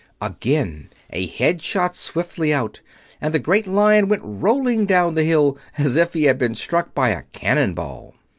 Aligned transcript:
Again 0.19 0.89
a 1.11 1.27
head 1.27 1.61
shot 1.61 1.95
swiftly 1.95 2.51
out, 2.51 2.81
and 3.21 3.35
the 3.35 3.37
great 3.37 3.67
Lion 3.67 4.07
went 4.07 4.23
rolling 4.25 4.87
down 4.87 5.13
the 5.13 5.23
hill 5.23 5.59
as 5.77 5.95
if 5.95 6.13
he 6.15 6.23
had 6.23 6.39
been 6.39 6.55
struck 6.55 6.95
by 6.95 7.09
a 7.09 7.21
cannon 7.33 7.75
ball. 7.75 8.15